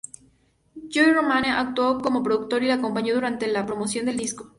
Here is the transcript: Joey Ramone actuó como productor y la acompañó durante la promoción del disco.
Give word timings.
Joey 0.91 1.13
Ramone 1.13 1.51
actuó 1.51 1.99
como 1.99 2.23
productor 2.23 2.63
y 2.63 2.67
la 2.67 2.73
acompañó 2.73 3.13
durante 3.13 3.45
la 3.47 3.67
promoción 3.67 4.07
del 4.07 4.17
disco. 4.17 4.49